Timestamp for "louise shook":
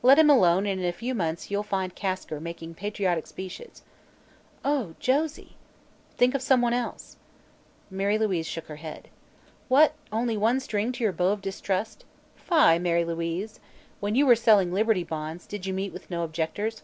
8.16-8.68